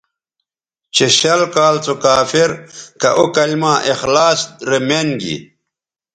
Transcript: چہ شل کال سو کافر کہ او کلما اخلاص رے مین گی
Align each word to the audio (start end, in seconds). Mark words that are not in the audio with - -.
چہ 0.95 1.07
شل 1.17 1.41
کال 1.55 1.75
سو 1.85 1.93
کافر 2.03 2.49
کہ 2.99 3.09
او 3.17 3.25
کلما 3.35 3.73
اخلاص 3.93 4.39
رے 4.69 4.79
مین 4.87 5.07
گی 5.21 5.37